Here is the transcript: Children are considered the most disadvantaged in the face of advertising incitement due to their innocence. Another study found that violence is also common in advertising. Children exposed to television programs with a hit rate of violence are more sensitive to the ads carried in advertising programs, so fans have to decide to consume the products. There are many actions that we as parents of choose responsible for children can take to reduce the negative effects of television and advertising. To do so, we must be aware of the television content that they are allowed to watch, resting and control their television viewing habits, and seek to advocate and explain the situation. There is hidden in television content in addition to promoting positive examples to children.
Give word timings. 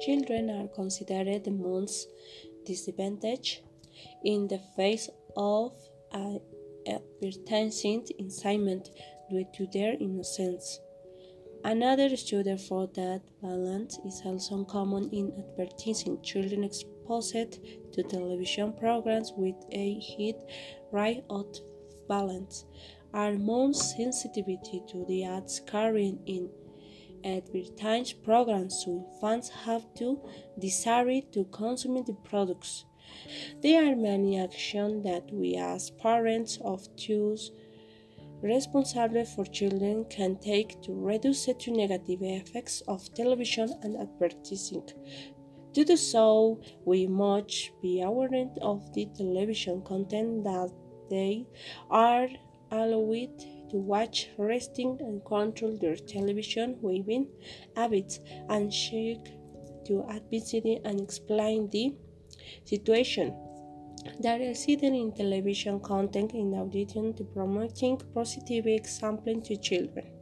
Children 0.00 0.50
are 0.50 0.68
considered 0.68 1.44
the 1.44 1.50
most 1.50 2.08
disadvantaged 2.64 3.62
in 4.24 4.46
the 4.46 4.60
face 4.76 5.08
of 5.36 5.72
advertising 6.14 8.06
incitement 8.18 8.90
due 9.28 9.44
to 9.54 9.66
their 9.72 9.94
innocence. 9.98 10.80
Another 11.64 12.16
study 12.16 12.56
found 12.56 12.94
that 12.94 13.22
violence 13.42 13.98
is 14.06 14.22
also 14.24 14.64
common 14.64 15.10
in 15.10 15.32
advertising. 15.36 16.22
Children 16.22 16.64
exposed 16.64 17.58
to 17.92 18.02
television 18.04 18.72
programs 18.74 19.32
with 19.36 19.56
a 19.72 19.98
hit 19.98 20.36
rate 20.92 21.24
of 21.28 21.46
violence 22.06 22.64
are 23.12 23.32
more 23.32 23.74
sensitive 23.74 24.46
to 24.86 25.04
the 25.08 25.24
ads 25.24 25.60
carried 25.66 26.18
in 26.26 26.48
advertising 27.24 28.18
programs, 28.22 28.84
so 28.84 29.06
fans 29.20 29.48
have 29.48 29.92
to 29.94 30.20
decide 30.58 31.32
to 31.32 31.44
consume 31.46 32.02
the 32.04 32.14
products. 32.24 32.84
There 33.62 33.90
are 33.90 33.96
many 33.96 34.38
actions 34.38 35.04
that 35.04 35.32
we 35.32 35.56
as 35.56 35.90
parents 35.90 36.58
of 36.64 36.94
choose 36.96 37.50
responsible 38.42 39.24
for 39.24 39.44
children 39.46 40.04
can 40.10 40.36
take 40.36 40.80
to 40.82 40.92
reduce 40.92 41.46
the 41.46 41.54
negative 41.68 42.20
effects 42.22 42.82
of 42.86 43.12
television 43.14 43.68
and 43.82 43.96
advertising. 43.96 44.86
To 45.74 45.84
do 45.84 45.96
so, 45.96 46.60
we 46.84 47.06
must 47.06 47.70
be 47.82 48.00
aware 48.00 48.48
of 48.62 48.92
the 48.94 49.06
television 49.16 49.82
content 49.82 50.44
that 50.44 50.70
they 51.10 51.46
are 51.90 52.28
allowed 52.70 53.44
to 53.70 53.76
watch, 53.76 54.28
resting 54.38 54.98
and 55.00 55.24
control 55.24 55.76
their 55.76 55.96
television 55.96 56.78
viewing 56.82 57.28
habits, 57.76 58.20
and 58.48 58.72
seek 58.72 59.18
to 59.86 60.04
advocate 60.08 60.80
and 60.84 61.00
explain 61.00 61.68
the 61.70 61.94
situation. 62.64 63.34
There 64.20 64.40
is 64.40 64.64
hidden 64.64 64.94
in 64.94 65.12
television 65.12 65.80
content 65.80 66.32
in 66.32 66.54
addition 66.54 67.14
to 67.14 67.24
promoting 67.24 68.00
positive 68.14 68.66
examples 68.66 69.48
to 69.48 69.56
children. 69.56 70.17